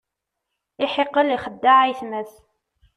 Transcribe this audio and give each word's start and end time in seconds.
Iḥiqel 0.85 1.27
ixeddeɛ 1.35 1.75
ayetma-s. 1.81 2.33